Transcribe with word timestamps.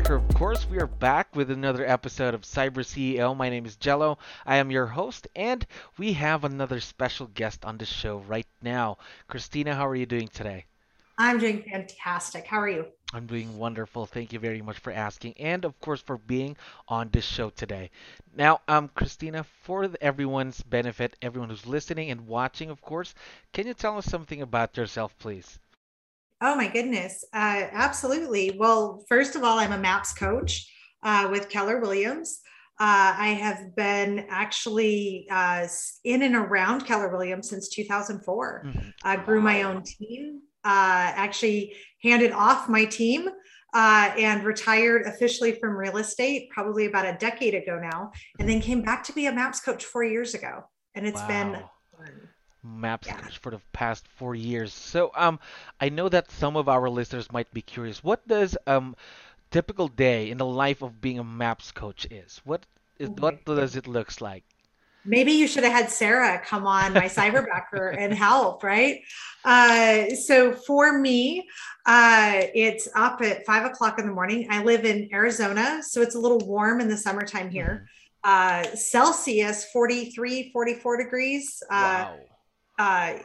Cyberbacker. 0.00 0.30
Of 0.30 0.34
course, 0.34 0.66
we 0.70 0.78
are 0.78 0.86
back 0.86 1.36
with 1.36 1.50
another 1.50 1.84
episode 1.84 2.32
of 2.32 2.40
Cyber 2.40 2.82
CEO. 2.82 3.36
My 3.36 3.50
name 3.50 3.66
is 3.66 3.76
Jello. 3.76 4.16
I 4.46 4.56
am 4.56 4.70
your 4.70 4.86
host, 4.86 5.28
and 5.36 5.66
we 5.98 6.14
have 6.14 6.42
another 6.42 6.80
special 6.80 7.26
guest 7.26 7.66
on 7.66 7.76
the 7.76 7.84
show 7.84 8.20
right 8.20 8.46
now. 8.62 8.96
Christina, 9.28 9.74
how 9.74 9.86
are 9.86 9.94
you 9.94 10.06
doing 10.06 10.28
today? 10.28 10.64
I'm 11.18 11.38
doing 11.38 11.62
fantastic. 11.70 12.46
How 12.46 12.60
are 12.60 12.68
you? 12.70 12.86
I'm 13.12 13.26
doing 13.26 13.58
wonderful. 13.58 14.06
Thank 14.06 14.32
you 14.32 14.38
very 14.38 14.62
much 14.62 14.78
for 14.78 14.90
asking, 14.90 15.34
and 15.38 15.66
of 15.66 15.78
course 15.80 16.00
for 16.00 16.16
being 16.16 16.56
on 16.88 17.10
this 17.10 17.26
show 17.26 17.50
today. 17.50 17.90
Now, 18.34 18.62
um, 18.68 18.88
Christina, 18.94 19.44
for 19.44 19.90
everyone's 20.00 20.62
benefit, 20.62 21.14
everyone 21.20 21.50
who's 21.50 21.66
listening 21.66 22.10
and 22.10 22.26
watching, 22.26 22.70
of 22.70 22.80
course, 22.80 23.14
can 23.52 23.66
you 23.66 23.74
tell 23.74 23.98
us 23.98 24.06
something 24.06 24.40
about 24.40 24.78
yourself, 24.78 25.14
please? 25.18 25.58
Oh 26.42 26.56
my 26.56 26.68
goodness. 26.68 27.24
Uh, 27.34 27.66
absolutely. 27.70 28.56
Well, 28.58 29.04
first 29.08 29.36
of 29.36 29.44
all, 29.44 29.58
I'm 29.58 29.72
a 29.72 29.78
MAPS 29.78 30.14
coach 30.14 30.66
uh, 31.02 31.28
with 31.30 31.50
Keller 31.50 31.80
Williams. 31.80 32.40
Uh, 32.78 33.14
I 33.18 33.28
have 33.28 33.76
been 33.76 34.24
actually 34.30 35.26
uh, 35.30 35.66
in 36.04 36.22
and 36.22 36.34
around 36.34 36.86
Keller 36.86 37.10
Williams 37.10 37.50
since 37.50 37.68
2004. 37.68 38.64
Mm-hmm. 38.64 38.88
I 39.04 39.16
grew 39.16 39.42
my 39.42 39.64
own 39.64 39.82
team, 39.82 40.40
uh, 40.64 41.12
actually 41.14 41.74
handed 42.02 42.32
off 42.32 42.70
my 42.70 42.86
team 42.86 43.28
uh, 43.74 44.10
and 44.16 44.42
retired 44.42 45.02
officially 45.06 45.52
from 45.60 45.76
real 45.76 45.98
estate 45.98 46.48
probably 46.50 46.86
about 46.86 47.04
a 47.04 47.18
decade 47.18 47.54
ago 47.54 47.78
now, 47.78 48.12
and 48.38 48.48
then 48.48 48.62
came 48.62 48.80
back 48.80 49.04
to 49.04 49.12
be 49.12 49.26
a 49.26 49.32
MAPS 49.32 49.60
coach 49.60 49.84
four 49.84 50.02
years 50.02 50.32
ago. 50.32 50.64
And 50.94 51.06
it's 51.06 51.20
wow. 51.20 51.28
been 51.28 51.52
fun 51.94 52.29
maps 52.62 53.08
yeah. 53.08 53.16
for 53.40 53.50
the 53.50 53.60
past 53.72 54.06
four 54.08 54.34
years. 54.34 54.72
So 54.72 55.10
um, 55.14 55.38
I 55.80 55.88
know 55.88 56.08
that 56.08 56.30
some 56.30 56.56
of 56.56 56.68
our 56.68 56.88
listeners 56.88 57.30
might 57.32 57.52
be 57.52 57.62
curious. 57.62 58.04
What 58.04 58.26
does 58.26 58.56
um 58.66 58.96
typical 59.50 59.88
day 59.88 60.30
in 60.30 60.38
the 60.38 60.46
life 60.46 60.82
of 60.82 61.00
being 61.00 61.18
a 61.18 61.24
MAPS 61.24 61.72
coach 61.72 62.06
is? 62.10 62.40
What 62.44 62.66
is 62.98 63.08
okay. 63.08 63.20
what 63.20 63.44
does 63.44 63.76
it 63.76 63.86
looks 63.86 64.20
like? 64.20 64.44
Maybe 65.04 65.32
you 65.32 65.46
should 65.46 65.64
have 65.64 65.72
had 65.72 65.90
Sarah 65.90 66.42
come 66.44 66.66
on 66.66 66.92
my 66.92 67.06
cyberbacker 67.06 67.96
and 67.98 68.12
help, 68.12 68.62
right? 68.62 69.00
Uh, 69.44 70.14
so 70.14 70.52
for 70.52 70.98
me, 70.98 71.48
uh, 71.86 72.42
it's 72.54 72.86
up 72.94 73.22
at 73.22 73.46
five 73.46 73.64
o'clock 73.64 73.98
in 73.98 74.06
the 74.06 74.12
morning. 74.12 74.46
I 74.50 74.62
live 74.62 74.84
in 74.84 75.08
Arizona, 75.12 75.82
so 75.82 76.02
it's 76.02 76.16
a 76.16 76.18
little 76.18 76.40
warm 76.40 76.80
in 76.82 76.88
the 76.88 76.98
summertime 76.98 77.50
here. 77.50 77.86
Mm-hmm. 78.26 78.72
Uh, 78.72 78.76
Celsius 78.76 79.64
43, 79.72 80.50
44 80.52 80.96
degrees. 80.98 81.62
Uh, 81.70 82.08
wow 82.10 82.18
uh, 82.80 83.18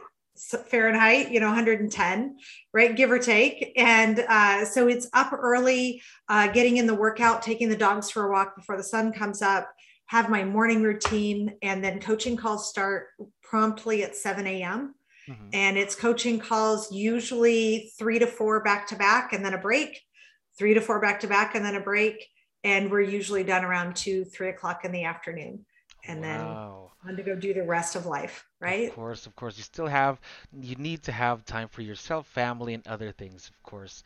Fahrenheit, 0.66 1.30
you 1.30 1.40
know, 1.40 1.46
110, 1.46 2.36
right? 2.74 2.94
Give 2.94 3.10
or 3.10 3.18
take. 3.18 3.72
And 3.76 4.20
uh, 4.28 4.66
so 4.66 4.86
it's 4.86 5.08
up 5.14 5.32
early, 5.32 6.02
uh, 6.28 6.48
getting 6.48 6.76
in 6.76 6.86
the 6.86 6.94
workout, 6.94 7.42
taking 7.42 7.70
the 7.70 7.76
dogs 7.76 8.10
for 8.10 8.26
a 8.26 8.30
walk 8.30 8.54
before 8.54 8.76
the 8.76 8.82
sun 8.82 9.14
comes 9.14 9.40
up, 9.40 9.70
have 10.06 10.28
my 10.28 10.44
morning 10.44 10.82
routine, 10.82 11.54
and 11.62 11.82
then 11.82 12.00
coaching 12.00 12.36
calls 12.36 12.68
start 12.68 13.08
promptly 13.42 14.02
at 14.02 14.14
7 14.14 14.46
a.m. 14.46 14.94
Mm-hmm. 15.26 15.48
And 15.54 15.78
it's 15.78 15.94
coaching 15.94 16.38
calls 16.38 16.92
usually 16.92 17.90
three 17.98 18.18
to 18.18 18.26
four 18.26 18.62
back 18.62 18.86
to 18.88 18.96
back 18.96 19.32
and 19.32 19.42
then 19.42 19.54
a 19.54 19.58
break, 19.58 20.02
three 20.58 20.74
to 20.74 20.82
four 20.82 21.00
back 21.00 21.20
to 21.20 21.28
back 21.28 21.54
and 21.54 21.64
then 21.64 21.76
a 21.76 21.80
break. 21.80 22.28
And 22.62 22.90
we're 22.90 23.00
usually 23.00 23.42
done 23.42 23.64
around 23.64 23.96
two, 23.96 24.24
three 24.26 24.50
o'clock 24.50 24.84
in 24.84 24.92
the 24.92 25.04
afternoon. 25.04 25.64
And 26.08 26.22
wow. 26.22 26.92
then 27.04 27.16
to 27.16 27.22
go 27.22 27.34
do 27.34 27.54
the 27.54 27.62
rest 27.62 27.96
of 27.96 28.06
life, 28.06 28.46
right? 28.60 28.88
Of 28.88 28.94
course, 28.94 29.26
of 29.26 29.36
course. 29.36 29.56
You 29.56 29.62
still 29.62 29.86
have, 29.86 30.20
you 30.60 30.76
need 30.76 31.02
to 31.04 31.12
have 31.12 31.44
time 31.44 31.68
for 31.68 31.82
yourself, 31.82 32.26
family, 32.26 32.74
and 32.74 32.86
other 32.86 33.12
things, 33.12 33.50
of 33.50 33.62
course. 33.62 34.02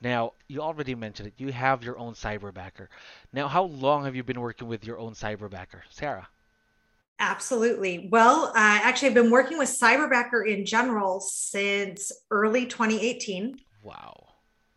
Now, 0.00 0.32
you 0.48 0.60
already 0.60 0.94
mentioned 0.94 1.28
it. 1.28 1.34
You 1.38 1.52
have 1.52 1.82
your 1.84 1.98
own 1.98 2.14
cyberbacker. 2.14 2.88
Now, 3.32 3.48
how 3.48 3.64
long 3.64 4.04
have 4.04 4.14
you 4.14 4.22
been 4.22 4.40
working 4.40 4.68
with 4.68 4.84
your 4.84 4.98
own 4.98 5.12
cyberbacker, 5.14 5.82
Sarah? 5.90 6.28
Absolutely. 7.20 8.08
Well, 8.10 8.46
uh, 8.48 8.52
actually, 8.56 9.08
I've 9.08 9.14
been 9.14 9.30
working 9.30 9.56
with 9.56 9.68
Cyberbacker 9.68 10.48
in 10.48 10.66
general 10.66 11.20
since 11.20 12.10
early 12.30 12.66
2018. 12.66 13.56
Wow 13.84 14.23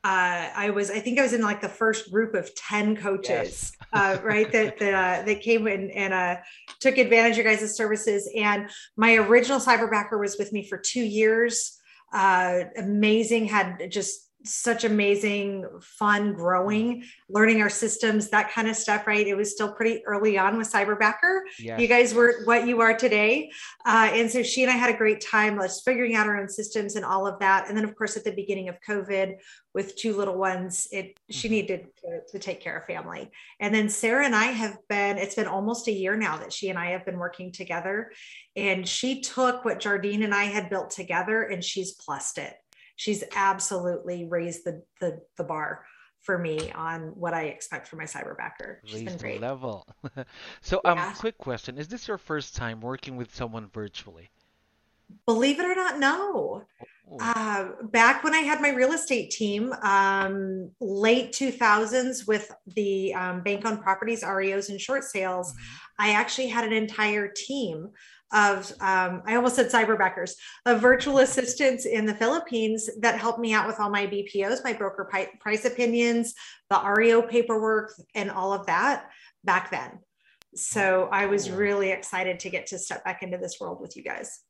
uh, 0.08 0.50
I 0.56 0.70
was, 0.70 0.90
I 0.90 1.00
think 1.00 1.20
I 1.20 1.22
was 1.22 1.34
in 1.34 1.42
like 1.42 1.60
the 1.60 1.68
first 1.68 2.10
group 2.12 2.34
of 2.34 2.56
10 2.56 2.96
coaches, 2.96 3.74
yes. 3.74 3.76
uh, 3.92 4.18
right. 4.24 4.50
That, 4.54 4.80
that, 4.80 4.94
uh, 4.94 5.26
that 5.26 5.42
came 5.42 5.68
in 5.68 5.92
and 5.92 6.14
uh, 6.14 6.38
took 6.80 6.98
advantage 6.98 7.32
of 7.32 7.44
your 7.44 7.54
guys' 7.54 7.76
services. 7.76 8.30
And 8.34 8.70
my 8.96 9.16
original 9.16 9.60
cyberbacker 9.60 10.18
was 10.18 10.38
with 10.38 10.54
me 10.54 10.66
for 10.66 10.78
two 10.78 11.04
years. 11.04 11.78
Uh, 12.14 12.62
amazing, 12.78 13.48
had 13.48 13.92
just 13.92 14.27
such 14.48 14.84
amazing 14.84 15.66
fun 15.82 16.34
growing 16.34 17.04
learning 17.30 17.62
our 17.62 17.70
systems 17.70 18.30
that 18.30 18.52
kind 18.52 18.68
of 18.68 18.76
stuff 18.76 19.06
right? 19.08 19.28
It 19.28 19.36
was 19.36 19.52
still 19.52 19.72
pretty 19.72 20.06
early 20.06 20.38
on 20.38 20.58
with 20.58 20.72
cyberbacker. 20.72 21.42
Yes. 21.60 21.80
you 21.80 21.88
guys 21.88 22.14
were 22.14 22.42
what 22.46 22.68
you 22.68 22.82
are 22.82 22.96
today. 22.96 23.52
Uh, 23.86 24.10
and 24.14 24.30
so 24.30 24.44
she 24.44 24.64
and 24.64 24.72
i 24.72 24.76
had 24.76 24.94
a 24.94 24.98
great 24.98 25.22
time 25.22 25.60
just 25.60 25.84
figuring 25.84 26.16
out 26.16 26.28
our 26.28 26.40
own 26.40 26.50
systems 26.50 26.96
and 26.96 27.06
all 27.06 27.28
of 27.28 27.40
that. 27.40 27.68
And 27.68 27.78
then 27.78 27.84
of 27.84 27.96
course 27.96 28.18
at 28.18 28.24
the 28.24 28.32
beginning 28.32 28.70
of 28.70 28.78
covid 28.88 29.36
with 29.74 29.96
two 29.96 30.16
little 30.16 30.38
ones 30.38 30.88
it 30.92 31.20
she 31.30 31.48
mm-hmm. 31.48 31.54
needed 31.54 31.88
to, 32.04 32.20
to 32.32 32.40
take 32.40 32.62
care 32.62 32.78
of 32.78 32.86
family. 32.86 33.30
And 33.60 33.74
then 33.74 33.90
sarah 33.90 34.26
and 34.26 34.36
i 34.36 34.46
have 34.46 34.78
been 34.90 35.18
it's 35.18 35.36
been 35.36 35.48
almost 35.48 35.88
a 35.88 35.92
year 35.92 36.16
now 36.16 36.38
that 36.38 36.54
she 36.54 36.70
and 36.70 36.80
i 36.80 36.92
have 36.92 37.06
been 37.06 37.18
working 37.18 37.52
together. 37.52 38.12
And 38.56 38.88
she 38.88 39.22
took 39.22 39.66
what 39.66 39.80
jardine 39.80 40.24
and 40.24 40.34
i 40.34 40.46
had 40.46 40.70
built 40.70 40.92
together 40.92 41.44
and 41.44 41.64
she's 41.64 41.94
plussed 41.94 42.38
it 42.38 42.54
she's 42.98 43.24
absolutely 43.36 44.26
raised 44.26 44.66
the 44.66 44.84
the, 45.00 45.22
the 45.38 45.44
bar 45.46 45.86
for 46.22 46.38
me 46.38 46.72
on 46.74 47.14
what 47.16 47.34
I 47.34 47.44
expect 47.44 47.88
from 47.88 48.00
my 48.00 48.06
cyberbacker. 48.06 48.80
She's 48.84 49.02
Raised 49.02 49.06
been 49.06 49.18
great. 49.18 49.42
level. 49.42 49.88
so, 50.62 50.82
um, 50.84 50.98
yeah. 50.98 51.14
quick 51.14 51.38
question: 51.38 51.78
Is 51.78 51.88
this 51.88 52.10
your 52.10 52.18
first 52.18 52.56
time 52.56 52.82
working 52.82 53.16
with 53.16 53.34
someone 53.34 53.70
virtually? 53.74 54.30
Believe 55.26 55.60
it 55.62 55.66
or 55.66 55.74
not, 55.76 56.00
no. 56.00 56.64
Oh. 57.10 57.18
Uh, 57.22 57.70
back 57.84 58.26
when 58.26 58.36
I 58.36 58.40
had 58.40 58.60
my 58.62 58.72
real 58.72 58.92
estate 58.92 59.32
team, 59.32 59.72
um, 59.82 60.70
late 60.82 61.32
2000s 61.32 62.28
with 62.28 62.52
the 62.76 63.14
um, 63.14 63.42
bank 63.42 63.64
on 63.64 63.82
properties, 63.82 64.24
REOs, 64.24 64.68
and 64.68 64.82
short 64.82 65.06
sales, 65.06 65.54
mm-hmm. 65.54 66.02
I 66.04 66.10
actually 66.10 66.48
had 66.48 66.66
an 66.66 66.74
entire 66.74 67.32
team 67.34 67.90
of 68.34 68.72
um, 68.82 69.22
I 69.26 69.36
almost 69.36 69.56
said 69.56 69.72
cyberbackers 69.72 70.32
of 70.66 70.82
virtual 70.82 71.20
assistants 71.20 71.86
in 71.86 72.06
the 72.06 72.14
Philippines 72.14 72.90
that 73.00 73.20
helped 73.20 73.40
me 73.40 73.54
out 73.54 73.68
with 73.68 73.80
all 73.80 73.90
my 73.90 74.06
BPOs, 74.06 74.64
my 74.64 74.74
broker 74.74 75.10
price 75.40 75.66
opinions, 75.66 76.34
the 76.70 76.80
REO 76.80 77.22
paperwork, 77.22 77.94
and 78.16 78.30
all 78.30 78.52
of 78.52 78.66
that 78.66 79.10
back 79.44 79.72
then. 79.72 80.00
So 80.56 81.08
I 81.12 81.26
was 81.28 81.50
really 81.50 81.92
excited 81.92 82.40
to 82.42 82.50
get 82.50 82.68
to 82.68 82.80
step 82.80 83.04
back 83.06 83.24
into 83.24 83.38
this 83.38 83.60
world 83.60 83.80
with 83.80 83.96
you 83.96 84.04
guys. 84.04 84.42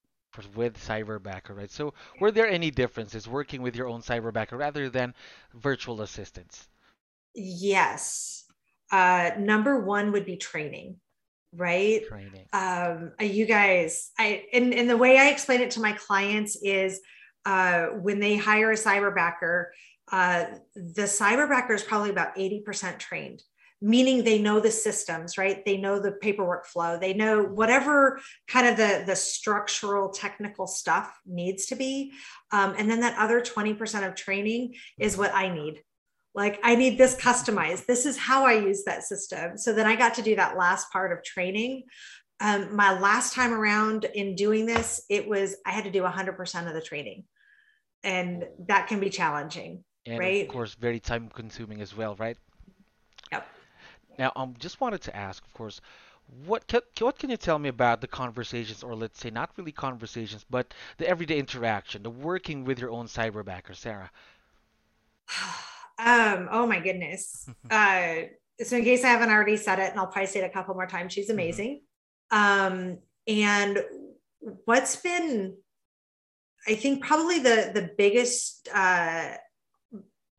With 0.55 0.77
cyberbacker, 0.77 1.55
right? 1.55 1.71
So 1.71 1.93
were 2.19 2.31
there 2.31 2.47
any 2.47 2.69
differences 2.69 3.27
working 3.27 3.61
with 3.61 3.75
your 3.75 3.87
own 3.87 4.01
cyberbacker 4.01 4.57
rather 4.57 4.89
than 4.89 5.13
virtual 5.55 6.01
assistants? 6.01 6.67
Yes. 7.33 8.45
Uh, 8.91 9.31
number 9.37 9.83
one 9.83 10.11
would 10.11 10.25
be 10.25 10.37
training 10.37 10.97
right? 11.53 12.05
Training. 12.07 12.45
Um 12.53 13.13
you 13.19 13.45
guys 13.45 14.11
i 14.19 14.43
and, 14.53 14.73
and 14.73 14.89
the 14.89 14.97
way 14.97 15.17
i 15.17 15.29
explain 15.29 15.61
it 15.61 15.71
to 15.71 15.81
my 15.81 15.93
clients 15.93 16.57
is 16.61 16.99
uh 17.45 17.87
when 17.87 18.19
they 18.19 18.35
hire 18.37 18.71
a 18.71 18.75
cyberbacker 18.75 19.65
uh 20.11 20.45
the 20.75 21.03
cyberbacker 21.03 21.71
is 21.71 21.83
probably 21.83 22.09
about 22.09 22.35
80% 22.35 22.99
trained 22.99 23.41
meaning 23.81 24.23
they 24.23 24.41
know 24.41 24.59
the 24.59 24.71
systems 24.71 25.37
right? 25.37 25.63
They 25.63 25.77
know 25.77 25.99
the 25.99 26.13
paperwork 26.13 26.65
flow. 26.65 26.97
They 26.97 27.13
know 27.13 27.43
whatever 27.43 28.19
kind 28.47 28.67
of 28.67 28.77
the 28.77 29.03
the 29.05 29.15
structural 29.15 30.09
technical 30.09 30.67
stuff 30.67 31.15
needs 31.25 31.67
to 31.67 31.75
be. 31.75 32.13
Um, 32.51 32.73
and 32.77 32.89
then 32.89 33.01
that 33.01 33.17
other 33.19 33.41
20% 33.41 34.07
of 34.07 34.15
training 34.15 34.75
is 34.97 35.17
what 35.17 35.33
i 35.33 35.49
need 35.49 35.83
like 36.37 36.59
i 36.63 36.75
need 36.75 36.97
this 36.97 37.15
customized 37.15 37.85
this 37.87 38.05
is 38.05 38.17
how 38.17 38.45
i 38.45 38.53
use 38.53 38.83
that 38.85 39.03
system 39.03 39.57
so 39.57 39.73
then 39.73 39.85
i 39.85 39.95
got 39.95 40.13
to 40.13 40.21
do 40.21 40.35
that 40.35 40.55
last 40.55 40.89
part 40.91 41.11
of 41.11 41.21
training 41.23 41.83
um, 42.39 42.73
my 42.75 42.97
last 42.99 43.33
time 43.33 43.51
around 43.51 44.05
in 44.13 44.35
doing 44.35 44.65
this 44.65 45.01
it 45.09 45.27
was 45.27 45.57
i 45.65 45.71
had 45.71 45.83
to 45.83 45.91
do 45.91 46.03
100% 46.03 46.67
of 46.67 46.73
the 46.73 46.81
training 46.81 47.25
and 48.03 48.45
that 48.67 48.87
can 48.87 48.99
be 49.01 49.09
challenging 49.09 49.83
and 50.05 50.19
right? 50.19 50.43
of 50.43 50.47
course 50.47 50.75
very 50.75 50.99
time 50.99 51.29
consuming 51.33 51.81
as 51.81 51.95
well, 51.95 52.15
right? 52.15 52.37
Yep. 53.31 53.47
Now, 54.17 54.31
i 54.35 54.43
um, 54.43 54.55
just 54.57 54.79
wanted 54.79 55.01
to 55.01 55.15
ask, 55.15 55.43
of 55.43 55.53
course, 55.53 55.81
what 56.45 56.67
can, 56.67 56.81
what 56.99 57.19
can 57.19 57.29
you 57.29 57.37
tell 57.37 57.59
me 57.59 57.69
about 57.69 58.01
the 58.01 58.07
conversations, 58.07 58.83
or 58.83 58.95
let's 58.95 59.19
say 59.19 59.29
not 59.29 59.51
really 59.57 59.71
conversations, 59.71 60.45
but 60.49 60.73
the 60.97 61.07
everyday 61.07 61.39
interaction, 61.39 62.03
the 62.03 62.09
working 62.09 62.63
with 62.63 62.79
your 62.79 62.89
own 62.89 63.07
cyberbacker, 63.07 63.75
Sarah? 63.75 64.11
um, 65.99 66.49
oh 66.51 66.67
my 66.67 66.79
goodness. 66.79 67.47
uh, 67.69 68.15
so 68.63 68.77
in 68.77 68.83
case 68.83 69.03
I 69.03 69.09
haven't 69.09 69.29
already 69.29 69.57
said 69.57 69.79
it, 69.79 69.91
and 69.91 69.99
I'll 69.99 70.07
probably 70.07 70.27
say 70.27 70.39
it 70.41 70.45
a 70.45 70.49
couple 70.49 70.73
more 70.73 70.87
times, 70.87 71.13
she's 71.13 71.27
Mm-hmm. 71.29 71.33
amazing. 71.39 71.81
Um, 72.31 72.99
and 73.27 73.83
what's 74.65 74.95
been, 74.97 75.57
I 76.67 76.75
think, 76.75 77.03
probably 77.03 77.39
the 77.39 77.71
the 77.73 77.91
biggest 77.97 78.67
uh, 78.73 79.35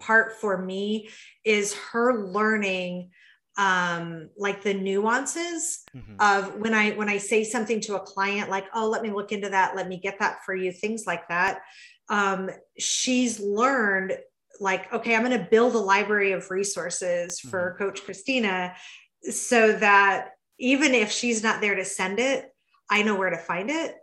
part 0.01 0.37
for 0.41 0.57
me 0.59 1.09
is 1.45 1.75
her 1.75 2.27
learning 2.27 3.11
um 3.57 4.31
like 4.37 4.63
the 4.63 4.73
nuances 4.75 5.83
Mhm. 5.93 6.15
of 6.21 6.55
when 6.61 6.73
i 6.73 6.93
when 6.93 7.09
i 7.09 7.19
say 7.19 7.43
something 7.43 7.81
to 7.81 7.97
a 7.97 8.01
client 8.01 8.49
like 8.51 8.67
oh 8.73 8.89
let 8.89 9.03
me 9.03 9.11
look 9.11 9.33
into 9.33 9.49
that 9.49 9.75
let 9.75 9.89
me 9.89 9.99
get 9.99 10.21
that 10.21 10.45
for 10.45 10.55
you 10.55 10.71
things 10.71 11.07
like 11.09 11.27
that 11.29 11.63
um 12.09 12.49
she's 12.79 13.41
learned 13.41 14.17
like 14.61 14.93
okay 14.93 15.15
i'm 15.15 15.25
going 15.25 15.39
to 15.39 15.49
build 15.51 15.75
a 15.75 15.79
library 15.79 16.33
of 16.33 16.51
resources 16.51 17.41
for 17.41 17.77
coach 17.79 18.05
christina 18.05 18.75
so 19.23 19.73
that 19.73 20.31
even 20.59 20.95
if 20.95 21.11
she's 21.11 21.43
not 21.43 21.61
there 21.61 21.75
to 21.75 21.85
send 21.85 22.19
it 22.19 22.53
i 22.91 23.03
know 23.03 23.17
where 23.17 23.31
to 23.31 23.39
find 23.39 23.71
it 23.71 23.95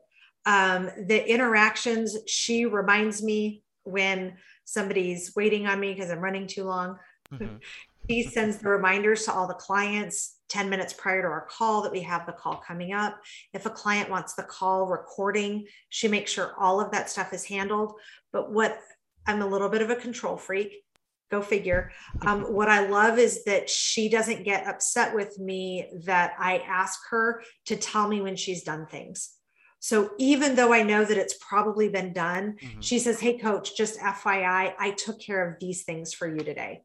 um 0.46 0.90
the 1.08 1.30
interactions 1.30 2.18
she 2.28 2.66
reminds 2.66 3.24
me 3.24 3.64
when 3.84 4.34
somebody's 4.66 5.34
waiting 5.36 5.68
on 5.68 5.80
me 5.80 5.94
because 5.94 6.12
i'm 6.12 6.20
running 6.20 6.48
too 6.48 6.64
long 6.64 6.98
Mm-hmm. 7.34 7.58
she 8.10 8.24
sends 8.24 8.58
the 8.58 8.70
reminders 8.70 9.26
to 9.26 9.34
all 9.34 9.48
the 9.48 9.54
clients 9.54 10.38
10 10.50 10.70
minutes 10.70 10.94
prior 10.94 11.24
to 11.24 11.28
our 11.28 11.48
call 11.50 11.82
that 11.82 11.92
we 11.92 12.02
have 12.02 12.26
the 12.26 12.32
call 12.32 12.58
coming 12.58 12.94
up. 12.94 13.20
If 13.54 13.66
a 13.66 13.72
client 13.72 14.10
wants 14.10 14.36
the 14.36 14.44
call 14.44 14.86
recording, 14.86 15.66
she 15.90 16.08
makes 16.08 16.32
sure 16.32 16.54
all 16.60 16.80
of 16.80 16.92
that 16.92 17.10
stuff 17.10 17.34
is 17.34 17.44
handled. 17.44 17.94
But 18.32 18.52
what 18.52 18.80
I'm 19.28 19.42
a 19.42 19.48
little 19.48 19.70
bit 19.70 19.82
of 19.82 19.90
a 19.90 19.96
control 19.96 20.38
freak, 20.38 20.84
go 21.32 21.42
figure. 21.42 21.92
Um, 22.26 22.42
what 22.54 22.70
I 22.70 22.88
love 22.88 23.18
is 23.20 23.44
that 23.46 23.70
she 23.70 24.10
doesn't 24.10 24.44
get 24.44 24.68
upset 24.68 25.16
with 25.16 25.38
me 25.40 25.88
that 26.06 26.34
I 26.40 26.60
ask 26.60 27.00
her 27.10 27.44
to 27.66 27.76
tell 27.76 28.08
me 28.08 28.22
when 28.22 28.36
she's 28.36 28.64
done 28.64 28.86
things. 28.88 29.32
So 29.80 30.12
even 30.18 30.56
though 30.56 30.74
I 30.74 30.82
know 30.84 31.06
that 31.06 31.18
it's 31.18 31.38
probably 31.48 31.90
been 31.90 32.12
done, 32.14 32.58
Mhm. 32.62 32.84
she 32.84 32.98
says, 33.00 33.20
Hey, 33.20 33.38
coach, 33.38 33.76
just 33.78 34.00
FYI, 34.00 34.74
I 34.80 34.92
took 34.92 35.20
care 35.22 35.48
of 35.48 35.60
these 35.60 35.84
things 35.84 36.14
for 36.14 36.28
you 36.28 36.40
today 36.44 36.84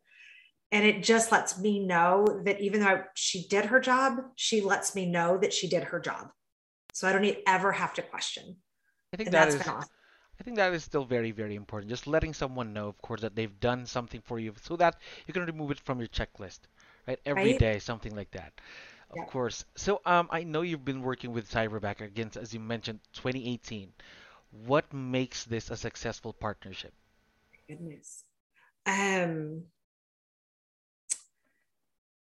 and 0.72 0.84
it 0.84 1.02
just 1.02 1.32
lets 1.32 1.58
me 1.58 1.80
know 1.84 2.42
that 2.44 2.60
even 2.60 2.80
though 2.80 3.02
she 3.14 3.46
did 3.48 3.64
her 3.66 3.80
job 3.80 4.18
she 4.36 4.60
lets 4.60 4.94
me 4.94 5.06
know 5.06 5.36
that 5.38 5.52
she 5.52 5.68
did 5.68 5.84
her 5.84 5.98
job 5.98 6.28
so 6.92 7.08
i 7.08 7.12
don't 7.12 7.22
need, 7.22 7.38
ever 7.46 7.72
have 7.72 7.92
to 7.94 8.02
question 8.02 8.56
I 9.12 9.16
think 9.16 9.26
and 9.28 9.34
that 9.34 9.46
that's 9.46 9.56
is 9.56 9.62
been 9.62 9.74
awesome 9.74 9.90
I 10.40 10.42
think 10.42 10.56
that 10.56 10.72
is 10.74 10.82
still 10.82 11.04
very, 11.04 11.30
very 11.30 11.54
important. 11.54 11.88
Just 11.90 12.08
letting 12.08 12.34
someone 12.34 12.72
know, 12.72 12.88
of 12.88 13.00
course, 13.00 13.20
that 13.20 13.36
they've 13.36 13.60
done 13.60 13.86
something 13.86 14.20
for 14.22 14.40
you 14.40 14.54
so 14.60 14.74
that 14.76 14.98
you 15.28 15.32
can 15.32 15.44
remove 15.46 15.70
it 15.70 15.78
from 15.78 16.00
your 16.00 16.08
checklist, 16.08 16.60
right? 17.06 17.20
Every 17.24 17.54
Right. 17.54 17.54
day, 17.54 17.78
something 17.78 18.16
like 18.16 18.32
that. 18.32 18.60
Of 19.10 19.24
Yeah. 19.24 19.26
course. 19.26 19.64
So, 19.76 20.00
um, 20.06 20.28
I 20.32 20.42
know 20.42 20.62
you've 20.62 20.84
been 20.84 21.02
working 21.02 21.32
with 21.32 21.50
Cyberback 21.50 22.00
again, 22.00 22.32
as 22.36 22.52
you 22.54 22.60
mentioned, 22.60 23.00
2018. 23.12 23.92
What 24.50 24.92
makes 24.92 25.44
this 25.44 25.70
a 25.70 25.76
successful 25.76 26.32
partnership? 26.32 26.94
goodness 27.68 28.24
um 28.86 29.64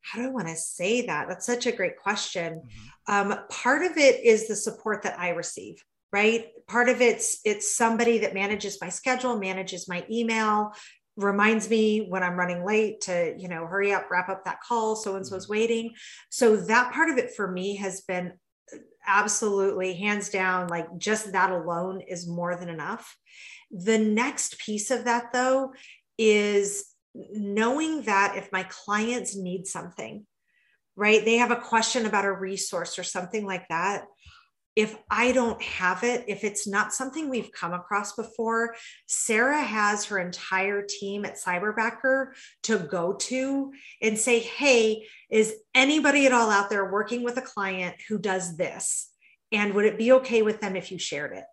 how 0.02 0.20
do 0.20 0.28
i 0.28 0.32
want 0.32 0.48
to 0.48 0.56
say 0.56 1.06
that 1.06 1.28
that's 1.28 1.46
such 1.46 1.66
a 1.66 1.72
great 1.72 1.98
question 1.98 2.64
Mhm. 2.64 2.92
um, 3.10 3.34
part 3.50 3.84
of 3.90 3.98
it 3.98 4.24
is 4.24 4.48
the 4.48 4.56
support 4.56 5.04
that 5.04 5.18
i 5.20 5.30
receive 5.30 5.84
right? 6.12 6.48
Part 6.68 6.90
of 6.90 7.02
it's 7.02 7.40
it's 7.46 7.76
somebody 7.76 8.20
that 8.20 8.34
manages 8.34 8.80
my 8.82 8.90
schedule 8.90 9.38
manages 9.38 9.88
my 9.88 10.06
email 10.12 10.74
reminds 11.16 11.68
me 11.68 12.06
when 12.10 12.22
i'm 12.22 12.38
running 12.38 12.64
late 12.64 13.02
to 13.02 13.34
you 13.40 13.48
know 13.48 13.66
hurry 13.66 13.92
up 13.92 14.12
wrap 14.12 14.30
up 14.30 14.46
that 14.46 14.62
call 14.62 14.96
so 14.96 15.16
and 15.16 15.26
so's 15.26 15.46
mm-hmm. 15.46 15.54
waiting. 15.54 15.94
So 16.30 16.56
that 16.56 16.94
part 16.94 17.10
of 17.10 17.18
it 17.18 17.34
for 17.36 17.50
me 17.50 17.78
has 17.78 18.02
been 18.02 18.34
absolutely 19.06 19.94
hands 19.94 20.30
down 20.30 20.68
like 20.68 20.86
just 20.98 21.32
that 21.32 21.52
alone 21.52 22.02
is 22.02 22.28
more 22.28 22.56
than 22.56 22.70
enough. 22.70 23.16
The 23.72 23.98
next 23.98 24.60
piece 24.60 24.92
of 24.92 25.06
that 25.06 25.32
though 25.34 25.74
is 26.18 26.86
knowing 27.14 28.04
that 28.04 28.36
if 28.38 28.52
my 28.52 28.64
clients 28.64 29.36
need 29.36 29.66
something 29.66 30.26
right? 30.98 31.24
They 31.24 31.38
have 31.38 31.52
a 31.52 31.56
question 31.56 32.06
about 32.06 32.26
a 32.26 32.32
resource 32.32 32.98
or 32.98 33.04
something 33.04 33.46
like 33.46 33.68
that 33.70 34.06
if 34.78 34.96
I 35.10 35.32
don't 35.32 35.60
have 35.64 36.04
it, 36.04 36.26
if 36.28 36.44
it's 36.44 36.68
not 36.68 36.94
something 36.94 37.30
we've 37.30 37.52
come 37.52 37.74
across 37.74 38.14
before, 38.14 38.76
Sarah 39.08 39.64
has 39.64 40.06
her 40.06 40.20
entire 40.20 40.84
team 40.84 41.26
at 41.26 41.40
Cyberbacker 41.40 42.34
to 42.64 42.78
go 42.78 43.14
to 43.14 43.74
and 44.04 44.20
say, 44.20 44.38
Hey, 44.38 45.08
is 45.32 45.56
anybody 45.74 46.28
at 46.28 46.32
all 46.32 46.52
out 46.52 46.70
there 46.70 46.92
working 46.92 47.24
with 47.24 47.38
a 47.38 47.42
client 47.42 47.96
who 48.08 48.20
does 48.20 48.56
this? 48.56 49.10
And 49.52 49.74
would 49.74 49.86
it 49.86 49.98
be 49.98 50.12
okay 50.12 50.44
with 50.44 50.62
them 50.62 50.76
if 50.76 50.92
you 50.92 51.00
shared 51.00 51.34
it? 51.34 51.46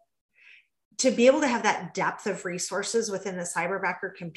To 0.99 1.11
be 1.11 1.27
able 1.27 1.41
to 1.41 1.49
have 1.49 1.63
that 1.63 1.95
depth 1.95 2.27
of 2.27 2.45
resources 2.45 3.11
within 3.11 3.39
the 3.39 3.51
Cyberbacker 3.57 4.11
com- 4.19 4.33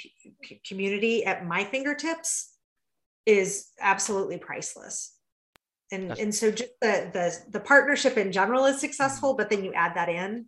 community 0.65 1.25
at 1.25 1.45
my 1.45 1.65
fingertips 1.65 2.53
is 3.25 3.67
absolutely 3.81 4.37
priceless 4.37 5.16
and 5.91 6.09
That's- 6.09 6.23
and 6.23 6.35
so 6.35 6.51
just 6.51 6.71
the 6.81 7.09
the 7.13 7.51
the 7.51 7.59
partnership 7.59 8.17
in 8.17 8.31
general 8.31 8.65
is 8.65 8.79
successful 8.79 9.33
but 9.35 9.49
then 9.49 9.63
you 9.63 9.73
add 9.73 9.95
that 9.95 10.09
in 10.09 10.45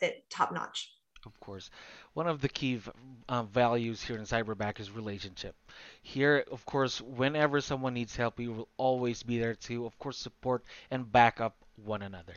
it 0.00 0.28
top 0.30 0.52
notch 0.52 0.90
Of 1.26 1.40
course. 1.40 1.70
One 2.12 2.28
of 2.28 2.40
the 2.42 2.48
key 2.50 2.80
uh, 3.28 3.42
values 3.44 4.02
here 4.02 4.16
in 4.16 4.24
Cyberback 4.24 4.78
is 4.78 4.90
relationship. 4.90 5.56
Here, 6.02 6.44
of 6.52 6.64
course, 6.66 7.00
whenever 7.00 7.60
someone 7.60 7.94
needs 7.94 8.14
help, 8.14 8.36
we 8.38 8.46
will 8.48 8.68
always 8.76 9.22
be 9.22 9.38
there 9.38 9.54
to, 9.66 9.86
of 9.86 9.98
course, 9.98 10.18
support 10.18 10.62
and 10.90 11.10
back 11.10 11.40
up 11.40 11.56
one 11.76 12.02
another. 12.02 12.34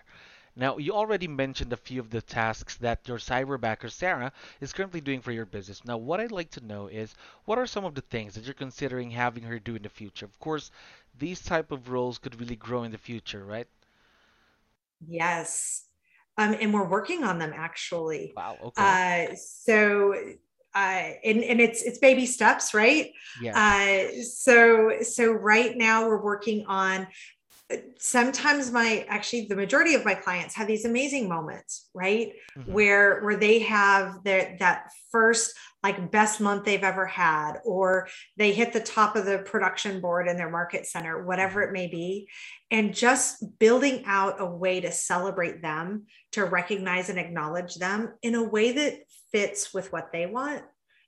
Now, 0.56 0.78
you 0.78 0.94
already 0.94 1.28
mentioned 1.28 1.72
a 1.74 1.78
few 1.78 2.00
of 2.00 2.10
the 2.10 2.22
tasks 2.22 2.78
that 2.78 3.08
your 3.08 3.20
cyberbacker 3.20 3.92
Sarah 3.92 4.32
is 4.60 4.74
currently 4.74 5.02
doing 5.02 5.22
for 5.22 5.32
your 5.32 5.46
business. 5.46 5.86
Now, 5.86 5.98
what 5.98 6.20
I'd 6.20 6.32
like 6.32 6.50
to 6.52 6.66
know 6.66 6.88
is 6.88 7.14
what 7.46 7.60
are 7.60 7.68
some 7.68 7.86
of 7.86 7.94
the 7.94 8.02
things 8.02 8.34
that 8.34 8.46
you're 8.46 8.56
considering 8.66 9.12
having 9.12 9.44
her 9.44 9.60
do 9.60 9.76
in 9.76 9.84
the 9.84 9.90
future? 9.90 10.26
Of 10.26 10.40
course, 10.40 10.72
these 11.20 11.42
type 11.42 11.72
of 11.72 11.90
roles 11.90 12.18
could 12.18 12.40
really 12.40 12.56
grow 12.56 12.84
in 12.84 12.92
the 12.92 12.98
future, 12.98 13.44
right? 13.46 13.68
yes 15.08 15.86
um 16.38 16.56
and 16.60 16.74
we're 16.74 16.88
working 16.88 17.24
on 17.24 17.40
them 17.40 17.54
actually 17.56 18.34
Wow, 18.36 18.58
okay. 18.64 18.84
uh 18.84 19.36
so 19.36 20.14
uh 20.76 20.78
and 21.24 21.44
and 21.44 21.62
it's 21.62 21.82
it's 21.84 22.00
baby 22.00 22.26
steps 22.26 22.74
right 22.74 23.12
Yes. 23.42 23.56
uh 23.56 24.22
so 24.24 25.02
so 25.04 25.32
right 25.32 25.78
now 25.78 26.08
we're 26.08 26.22
working 26.22 26.66
on 26.68 27.08
sometimes 27.98 28.72
my 28.72 29.06
actually 29.10 29.46
the 29.48 29.56
majority 29.56 29.94
of 29.94 30.06
my 30.06 30.14
clients 30.14 30.56
have 30.56 30.68
these 30.68 30.86
amazing 30.86 31.28
moments 31.28 31.90
right? 31.94 32.32
Mhm. 32.58 32.68
where 32.68 33.22
where 33.22 33.36
they 33.36 33.60
have 33.60 34.24
their 34.24 34.56
that 34.60 34.92
first 35.12 35.54
like 35.84 36.12
best 36.12 36.40
month 36.40 36.64
they've 36.64 36.84
ever 36.84 37.06
had 37.06 37.60
or 37.66 38.08
they 38.38 38.54
hit 38.54 38.72
the 38.72 38.80
top 38.80 39.16
of 39.16 39.26
the 39.26 39.40
production 39.40 40.00
board 40.00 40.28
in 40.28 40.38
their 40.38 40.50
market 40.50 40.86
center 40.86 41.26
whatever 41.26 41.62
it 41.62 41.74
may 41.74 41.88
be 41.88 42.30
and 42.72 42.94
just 42.96 43.44
building 43.60 44.04
out 44.06 44.40
a 44.40 44.46
way 44.46 44.80
to 44.80 44.92
celebrate 44.92 45.62
them 45.62 46.06
to 46.32 46.46
recognize 46.46 47.10
and 47.10 47.20
acknowledge 47.20 47.76
them 47.76 48.14
in 48.22 48.36
a 48.36 48.44
way 48.44 48.72
that 48.72 49.00
fits 49.32 49.74
with 49.74 49.92
what 49.92 50.12
they 50.14 50.26
want 50.26 50.64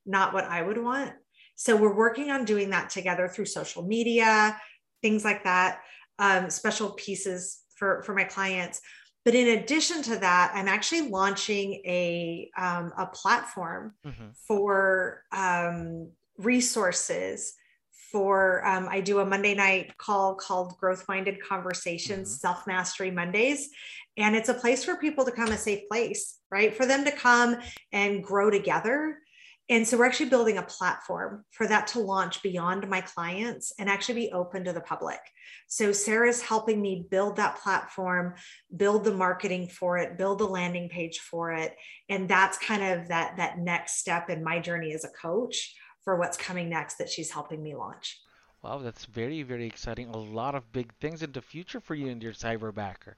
not 0.05 0.33
what 0.33 0.43
i 0.43 0.61
would 0.61 0.77
want. 0.77 1.13
So 1.55 1.75
we're 1.75 1.93
working 1.93 2.31
on 2.31 2.45
doing 2.45 2.69
that 2.69 2.89
together 2.89 3.27
through 3.29 3.45
social 3.45 3.83
media 3.83 4.59
things 5.01 5.23
like 5.23 5.45
that 5.45 5.81
um, 6.19 6.49
special 6.49 6.91
pieces 6.91 7.63
for 7.75 8.03
for 8.03 8.13
my 8.13 8.23
clients 8.25 8.81
but 9.25 9.33
in 9.35 9.59
addition 9.59 10.01
to 10.03 10.17
that 10.17 10.51
i'm 10.53 10.67
actually 10.67 11.09
launching 11.09 11.73
a 11.85 12.49
um, 12.57 12.91
a 12.97 13.05
platform 13.07 13.93
Mhm. 14.05 14.35
for 14.47 15.23
um, 15.31 16.11
resources 16.37 17.53
for 18.11 18.65
um, 18.65 18.87
i 18.89 18.99
do 19.01 19.19
a 19.19 19.25
monday 19.25 19.55
night 19.55 19.97
call 19.97 20.35
called 20.35 20.77
growth 20.79 21.05
minded 21.07 21.37
conversations 21.41 22.35
Mhm. 22.35 22.39
self 22.39 22.67
mastery 22.67 23.11
mondays 23.11 23.69
and 24.17 24.35
it's 24.35 24.49
a 24.49 24.53
place 24.53 24.83
for 24.83 24.95
people 24.97 25.23
to 25.25 25.31
come 25.31 25.51
a 25.51 25.57
safe 25.57 25.87
place 25.89 26.39
right 26.51 26.75
for 26.75 26.85
them 26.85 27.05
to 27.05 27.11
come 27.11 27.57
and 27.91 28.23
grow 28.23 28.49
together 28.49 29.19
and 29.69 29.87
so 29.87 29.97
we're 29.97 30.05
actually 30.05 30.29
building 30.29 30.57
a 30.57 30.63
platform 30.63 31.45
for 31.51 31.67
that 31.67 31.85
to 31.87 31.99
launch 31.99 32.41
beyond 32.41 32.89
my 32.89 33.01
clients 33.01 33.71
and 33.77 33.87
actually 33.87 34.15
be 34.15 34.31
open 34.31 34.63
to 34.63 34.73
the 34.73 34.81
public. 34.81 35.19
So 35.67 35.91
Sarah's 35.91 36.41
helping 36.41 36.81
me 36.81 37.05
build 37.11 37.35
that 37.35 37.61
platform, 37.61 38.33
build 38.75 39.03
the 39.03 39.13
marketing 39.13 39.67
for 39.67 39.99
it, 39.99 40.17
build 40.17 40.39
the 40.39 40.47
landing 40.47 40.89
page 40.89 41.19
for 41.19 41.51
it. 41.51 41.75
And 42.09 42.27
that's 42.27 42.57
kind 42.57 42.83
of 42.83 43.07
that, 43.09 43.37
that 43.37 43.59
next 43.59 43.99
step 43.99 44.31
in 44.31 44.43
my 44.43 44.59
journey 44.59 44.93
as 44.93 45.05
a 45.05 45.09
coach 45.09 45.75
for 46.03 46.17
what's 46.17 46.37
coming 46.37 46.69
next 46.69 46.97
that 46.97 47.09
she's 47.09 47.29
helping 47.29 47.61
me 47.61 47.75
launch. 47.75 48.19
Wow, 48.63 48.79
that's 48.79 49.05
very, 49.05 49.43
very 49.43 49.67
exciting. 49.67 50.09
A 50.09 50.17
lot 50.17 50.55
of 50.55 50.69
big 50.71 50.91
things 50.99 51.21
in 51.21 51.31
the 51.31 51.41
future 51.41 51.79
for 51.79 51.93
you 51.93 52.07
and 52.07 52.21
your 52.21 52.33
cyberbacker. 52.33 53.13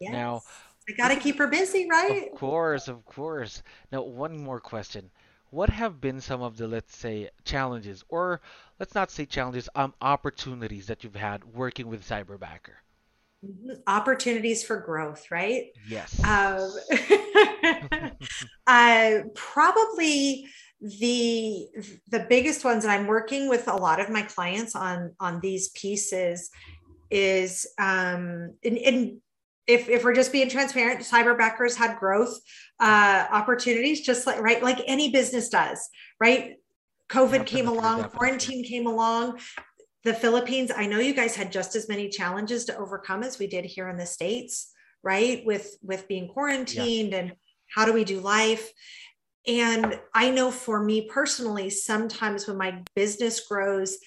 Yes. 0.00 0.12
Now, 0.12 0.42
I 0.88 0.92
got 0.96 1.08
to 1.08 1.16
keep 1.16 1.36
her 1.38 1.48
busy, 1.48 1.88
right? 1.90 2.28
of 2.32 2.38
course, 2.38 2.88
of 2.88 3.04
course. 3.04 3.62
Now, 3.92 4.02
one 4.02 4.38
more 4.38 4.60
question. 4.60 5.10
What 5.50 5.70
have 5.70 6.00
been 6.00 6.20
some 6.20 6.42
of 6.42 6.56
the, 6.56 6.68
let's 6.68 6.96
say, 6.96 7.30
challenges, 7.44 8.04
or 8.08 8.40
let's 8.78 8.94
not 8.94 9.10
say 9.10 9.26
challenges, 9.26 9.68
um, 9.74 9.94
opportunities 10.00 10.86
that 10.86 11.04
you've 11.04 11.16
had 11.16 11.44
working 11.44 11.88
with 11.88 12.06
Cyberbacker? 12.06 12.76
Mhm. 13.44 13.82
Opportunities 13.86 14.64
for 14.64 14.80
growth, 14.80 15.30
right? 15.30 15.66
Yes. 15.86 16.22
Um, 16.24 16.72
uh, 18.66 19.20
probably 19.34 20.48
the 20.80 21.66
the 22.08 22.24
biggest 22.28 22.64
ones 22.64 22.84
and 22.84 22.92
i'm 22.92 23.08
working 23.08 23.48
with 23.48 23.66
a 23.66 23.74
lot 23.74 23.98
of 23.98 24.08
my 24.08 24.22
clients 24.22 24.76
on 24.76 25.12
on 25.18 25.40
these 25.40 25.70
pieces 25.70 26.50
is 27.10 27.66
um 27.78 28.54
in, 28.62 28.76
in 28.76 29.20
if 29.68 29.88
if 29.88 30.02
we're 30.02 30.14
just 30.14 30.32
being 30.32 30.48
transparent 30.48 31.00
cyberbackers 31.00 31.76
had 31.76 31.98
growth 31.98 32.36
uh 32.80 33.26
opportunities 33.30 34.00
just 34.00 34.26
like 34.26 34.40
right 34.40 34.62
like 34.62 34.80
any 34.86 35.10
business 35.10 35.48
does 35.48 35.88
right? 36.20 36.56
Covid 37.08 37.46
came 37.46 37.68
along 37.68 37.98
definitely. 37.98 38.18
quarantine 38.18 38.64
came 38.64 38.86
along. 38.86 39.38
The 40.04 40.14
philippines 40.14 40.72
i 40.74 40.86
know 40.86 40.98
you 40.98 41.14
guys 41.14 41.36
had 41.36 41.52
just 41.52 41.76
as 41.76 41.88
many 41.88 42.08
challenges 42.08 42.64
to 42.66 42.76
overcome 42.76 43.22
as 43.22 43.38
we 43.38 43.46
did 43.46 43.64
here 43.64 43.88
in 43.88 43.96
the 43.96 44.06
states 44.06 44.72
right? 45.02 45.44
With 45.44 45.76
with 45.82 46.08
being 46.08 46.28
quarantined 46.28 47.14
and 47.14 47.32
how 47.74 47.84
do 47.84 47.92
we 47.92 48.04
do 48.04 48.20
life? 48.20 48.70
And 49.46 49.98
I 50.14 50.30
know 50.30 50.50
for 50.50 50.82
me 50.82 51.08
personally, 51.08 51.70
sometimes 51.70 52.46
when 52.46 52.58
my 52.58 52.82
business 52.94 53.46
grows 53.46 53.98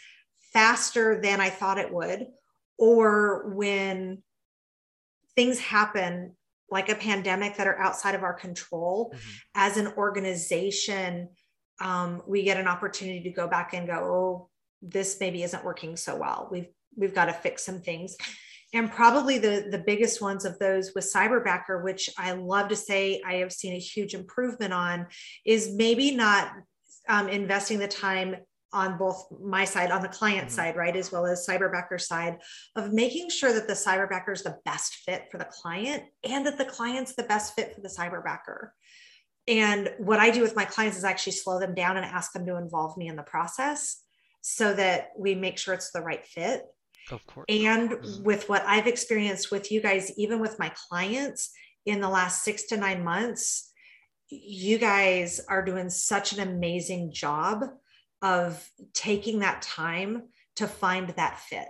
faster 0.53 1.21
than 1.21 1.41
I 1.41 1.49
thought 1.49 1.77
it 1.77 1.93
would, 1.93 2.27
or 2.77 3.51
when 3.55 4.21
things 5.35 5.59
happen 5.59 6.35
like 6.69 6.89
a 6.89 6.95
pandemic 6.95 7.57
that 7.57 7.67
are 7.67 7.77
outside 7.79 8.15
of 8.15 8.23
our 8.23 8.33
control, 8.33 9.11
Mhm. 9.13 9.19
as 9.55 9.77
an 9.77 9.87
organization, 9.97 11.29
um, 11.81 12.21
we 12.27 12.43
get 12.43 12.57
an 12.57 12.67
opportunity 12.67 13.23
to 13.23 13.31
go 13.31 13.47
back 13.47 13.73
and 13.73 13.87
go, 13.87 13.93
oh, 13.93 14.49
this 14.81 15.19
maybe 15.19 15.43
isn't 15.43 15.63
working 15.65 15.95
so 15.97 16.15
well. 16.15 16.47
We've 16.51 16.67
we've 16.97 17.15
got 17.15 17.25
to 17.25 17.33
fix 17.33 17.63
some 17.63 17.81
things. 17.81 18.17
And 18.73 18.91
probably 18.91 19.37
the, 19.37 19.67
the 19.69 19.79
biggest 19.85 20.21
ones 20.21 20.43
of 20.45 20.59
those 20.59 20.91
with 20.93 21.11
Cyberbacker, 21.13 21.83
which 21.83 22.09
I 22.17 22.33
love 22.33 22.69
to 22.69 22.75
say 22.75 23.21
I 23.25 23.35
have 23.35 23.51
seen 23.53 23.73
a 23.73 23.79
huge 23.79 24.13
improvement 24.13 24.73
on, 24.73 25.07
is 25.45 25.73
maybe 25.73 26.15
not 26.15 26.51
um, 27.09 27.29
investing 27.29 27.79
the 27.79 27.87
time 27.87 28.35
on 28.73 28.97
both 28.97 29.27
my 29.41 29.65
side, 29.65 29.91
on 29.91 30.01
the 30.01 30.07
client 30.07 30.47
Mhm. 30.47 30.51
side, 30.51 30.75
right, 30.75 30.95
as 30.95 31.11
well 31.11 31.25
as 31.25 31.45
Cyberbacker 31.45 31.99
side, 31.99 32.39
of 32.75 32.93
making 32.93 33.29
sure 33.29 33.51
that 33.51 33.67
the 33.67 33.73
Cyberbacker 33.73 34.31
is 34.31 34.43
the 34.43 34.59
best 34.65 34.95
fit 35.05 35.29
for 35.29 35.37
the 35.37 35.45
client 35.45 36.03
and 36.23 36.45
that 36.45 36.57
the 36.57 36.65
client's 36.65 37.15
the 37.15 37.23
best 37.23 37.53
fit 37.55 37.75
for 37.75 37.81
the 37.81 37.89
Cyberbacker. 37.89 38.71
And 39.47 39.93
what 39.97 40.19
I 40.19 40.29
do 40.29 40.41
with 40.41 40.55
my 40.55 40.65
clients 40.65 40.97
is 40.97 41.03
actually 41.03 41.33
slow 41.33 41.59
them 41.59 41.73
down 41.73 41.97
and 41.97 42.05
ask 42.05 42.31
them 42.31 42.45
to 42.45 42.57
involve 42.57 42.95
me 42.97 43.07
in 43.07 43.15
the 43.15 43.23
process 43.23 44.03
so 44.41 44.73
that 44.73 45.09
we 45.17 45.35
make 45.35 45.57
sure 45.57 45.73
it's 45.73 45.91
the 45.91 46.01
right 46.01 46.25
fit. 46.25 46.65
Of 47.11 47.25
course. 47.25 47.45
And 47.49 47.89
Mhm. 47.91 48.23
with 48.23 48.47
what 48.47 48.63
I've 48.65 48.87
experienced 48.87 49.51
with 49.51 49.71
you 49.71 49.81
guys, 49.81 50.11
even 50.17 50.39
with 50.39 50.59
my 50.59 50.69
clients 50.69 51.51
in 51.85 51.99
the 51.99 52.09
last 52.09 52.43
six 52.43 52.63
to 52.67 52.77
nine 52.77 53.03
months, 53.03 53.73
you 54.29 54.77
guys 54.77 55.41
are 55.49 55.65
doing 55.65 55.89
such 55.89 56.31
an 56.31 56.39
amazing 56.39 57.11
job 57.11 57.65
of 58.21 58.69
taking 58.93 59.39
that 59.39 59.61
time 59.61 60.23
to 60.57 60.67
find 60.67 61.09
that 61.09 61.39
fit. 61.39 61.67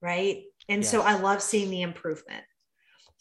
Right. 0.00 0.44
And 0.68 0.84
so 0.84 1.02
I 1.02 1.14
love 1.14 1.42
seeing 1.42 1.70
the 1.70 1.82
improvement. 1.82 2.44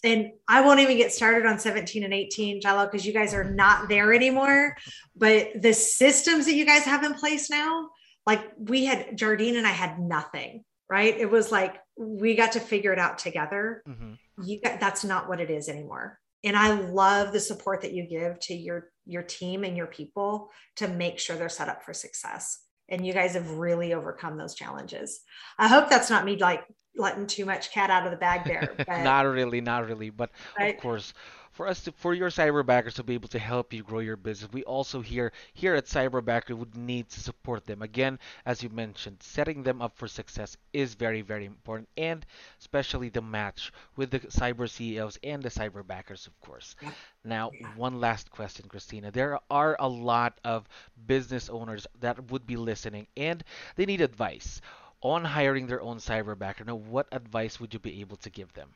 And 0.03 0.31
I 0.47 0.61
won't 0.61 0.79
even 0.79 0.97
get 0.97 1.11
started 1.11 1.45
on 1.45 1.59
17 1.59 2.03
and 2.03 2.13
18, 2.13 2.59
Jello, 2.61 2.85
because 2.85 3.05
you 3.05 3.13
guys 3.13 3.33
are 3.35 3.43
not 3.43 3.87
there 3.87 4.13
anymore. 4.13 4.75
But 5.15 5.61
the 5.61 5.73
systems 5.73 6.45
that 6.45 6.53
you 6.55 6.65
guys 6.65 6.83
have 6.83 7.03
in 7.03 7.13
place 7.13 7.49
now, 7.51 7.89
like 8.25 8.41
we 8.57 8.85
had 8.85 9.15
Jardine 9.15 9.57
and 9.57 9.67
I 9.67 9.71
had 9.71 9.99
nothing, 9.99 10.63
right? 10.89 11.15
It 11.15 11.29
was 11.29 11.51
like 11.51 11.77
we 11.97 12.35
got 12.35 12.53
to 12.53 12.59
figure 12.59 12.93
it 12.93 12.99
out 12.99 13.19
together. 13.19 13.83
Mhm. 13.87 14.17
You 14.43 14.59
got 14.59 14.79
that's 14.79 15.03
not 15.03 15.29
what 15.29 15.39
it 15.39 15.51
is 15.51 15.69
anymore. 15.69 16.19
And 16.43 16.57
I 16.57 16.73
love 16.73 17.31
the 17.31 17.39
support 17.39 17.81
that 17.81 17.93
you 17.93 18.07
give 18.07 18.39
to 18.41 18.55
your 18.55 18.90
your 19.05 19.23
team 19.23 19.63
and 19.63 19.75
your 19.75 19.87
people 19.87 20.49
to 20.77 20.87
make 20.87 21.19
sure 21.19 21.35
they're 21.35 21.49
set 21.49 21.69
up 21.69 21.83
for 21.83 21.93
success. 21.93 22.63
And 22.89 23.05
you 23.05 23.13
guys 23.13 23.33
have 23.33 23.49
really 23.51 23.93
overcome 23.93 24.37
those 24.37 24.53
challenges. 24.53 25.21
I 25.57 25.67
hope 25.67 25.89
that's 25.89 26.09
not 26.09 26.25
me 26.25 26.37
like 26.37 26.65
letting 26.95 27.25
too 27.25 27.45
much 27.45 27.71
cat 27.71 27.89
out 27.89 28.05
of 28.05 28.11
the 28.11 28.17
bag 28.17 28.43
there. 28.43 28.73
But 28.77 29.03
Not 29.03 29.25
really, 29.25 29.61
not 29.61 29.87
really, 29.87 30.09
but 30.09 30.29
right? 30.59 30.75
of 30.75 30.81
course, 30.81 31.13
for 31.51 31.67
us 31.67 31.83
to, 31.83 31.91
for 31.91 32.13
your 32.13 32.29
cyberbackers 32.29 32.93
to 32.95 33.03
be 33.03 33.13
able 33.13 33.27
to 33.29 33.39
help 33.39 33.73
you 33.73 33.83
grow 33.83 33.99
your 33.99 34.15
business, 34.17 34.51
we 34.51 34.63
also 34.63 35.01
here 35.01 35.31
here 35.53 35.75
at 35.75 35.85
Cyberbacker 35.85 36.55
would 36.57 36.75
need 36.75 37.09
to 37.09 37.19
support 37.19 37.65
them. 37.65 37.81
Again, 37.81 38.19
as 38.45 38.63
you 38.63 38.69
mentioned, 38.69 39.21
setting 39.21 39.63
them 39.63 39.81
up 39.81 39.95
for 39.97 40.07
success 40.07 40.57
is 40.73 40.93
very, 40.95 41.21
very 41.21 41.45
important, 41.45 41.89
and 41.97 42.25
especially 42.59 43.09
the 43.09 43.21
match 43.21 43.71
with 43.95 44.11
the 44.11 44.19
cyber 44.21 44.69
CEOs 44.69 45.17
and 45.23 45.43
the 45.43 45.49
cyberbackers, 45.49 46.27
of 46.27 46.39
course. 46.41 46.75
Now, 47.23 47.53
one 47.75 47.99
last 47.99 48.31
question, 48.31 48.67
Christina. 48.69 49.11
There 49.11 49.39
are 49.49 49.75
a 49.79 49.87
lot 49.89 50.39
of 50.43 50.67
business 51.05 51.49
owners 51.49 51.87
that 51.99 52.31
would 52.31 52.45
be 52.45 52.55
listening, 52.57 53.07
and 53.17 53.43
they 53.75 53.85
need 53.85 54.01
advice 54.01 54.61
on 55.01 55.23
hiring 55.25 55.67
their 55.67 55.81
own 55.81 55.97
cyberbacker. 55.97 56.65
Now, 56.65 56.75
what 56.75 57.07
advice 57.11 57.59
would 57.59 57.73
you 57.73 57.79
be 57.79 58.01
able 58.01 58.17
to 58.17 58.29
give 58.29 58.53
them? 58.53 58.75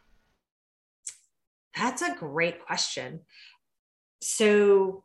That's 1.76 2.02
a 2.02 2.16
great 2.16 2.66
question. 2.66 3.22
So 4.22 5.04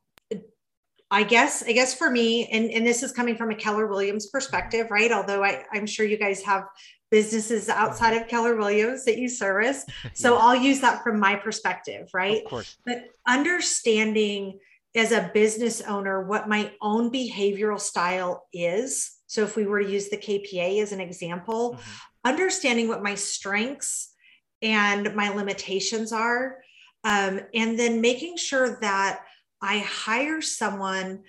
I 1.11 1.25
guess, 1.25 1.65
I 1.65 1.73
guess 1.73 1.93
for 1.93 2.09
me, 2.09 2.47
and, 2.53 2.71
and 2.71 2.87
this 2.87 3.03
is 3.03 3.11
coming 3.11 3.35
from 3.37 3.51
a 3.51 3.55
Keller 3.57 3.89
Williams 3.89 4.29
perspective, 4.29 4.87
right? 4.91 5.11
Although 5.11 5.43
I, 5.43 5.65
I'm 5.73 5.85
sure 5.87 6.07
you 6.07 6.17
guys 6.17 6.41
have 6.43 6.65
businesses 7.11 7.69
outside 7.69 8.17
of 8.17 8.29
Keller 8.29 8.55
Williams 8.57 9.05
that 9.07 9.19
you 9.19 9.29
service. 9.29 9.85
So 10.15 10.35
Yes, 10.35 10.43
I'll 10.43 10.57
use 10.57 10.81
that 10.81 11.03
from 11.03 11.19
my 11.19 11.35
perspective, 11.35 12.09
right? 12.15 12.43
of 12.45 12.49
course. 12.49 12.77
But 12.87 13.07
understanding 13.27 14.61
as 14.95 15.11
a 15.13 15.31
business 15.35 15.81
owner 15.81 16.25
what 16.27 16.49
my 16.49 16.73
own 16.81 17.11
behavioral 17.11 17.81
style 17.81 18.47
is. 18.53 19.11
So 19.27 19.43
if 19.43 19.57
we 19.57 19.67
were 19.67 19.83
to 19.83 19.91
use 19.91 20.09
the 20.09 20.17
KPA 20.17 20.81
as 20.83 20.93
an 20.93 21.01
example, 21.01 21.75
Mhm. 21.75 22.01
understanding 22.25 22.87
what 22.89 23.03
my 23.03 23.15
strengths 23.17 24.15
and 24.63 25.15
my 25.15 25.29
limitations 25.31 26.13
are, 26.13 26.59
um, 27.05 27.41
and 27.55 27.79
then 27.79 28.01
making 28.01 28.37
sure 28.37 28.79
that 28.81 29.23
I 29.63 29.79
hire 29.79 30.41
someone 30.41 31.23